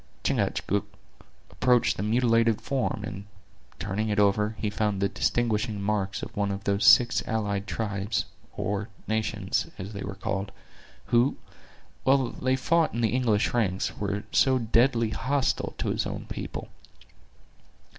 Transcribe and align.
Chingachgook 0.23 0.87
approached 1.51 1.95
the 1.95 2.01
mutilated 2.01 2.59
form, 2.59 3.03
and, 3.05 3.25
turning 3.77 4.09
it 4.09 4.17
over, 4.17 4.55
he 4.57 4.71
found 4.71 4.99
the 4.99 5.07
distinguishing 5.07 5.79
marks 5.79 6.23
of 6.23 6.35
one 6.35 6.51
of 6.51 6.63
those 6.63 6.87
six 6.87 7.21
allied 7.27 7.67
tribes, 7.67 8.25
or 8.57 8.89
nations, 9.07 9.67
as 9.77 9.93
they 9.93 10.01
were 10.01 10.15
called, 10.15 10.51
who, 11.13 11.37
while 12.03 12.29
they 12.29 12.55
fought 12.55 12.95
in 12.95 13.01
the 13.01 13.09
English 13.09 13.53
ranks, 13.53 13.95
were 13.95 14.23
so 14.31 14.57
deadly 14.57 15.11
hostile 15.11 15.75
to 15.77 15.89
his 15.91 16.07
own 16.07 16.25
people. 16.25 16.69